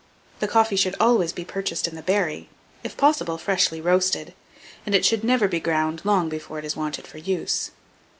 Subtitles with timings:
[0.39, 2.49] The coffee should always be purchased in the berry,
[2.83, 4.33] if possible, freshly roasted;
[4.83, 7.69] and it should never be ground long before it is wanted for use.